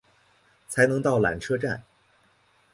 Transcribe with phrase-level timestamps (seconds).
[0.67, 1.83] 才能到缆车站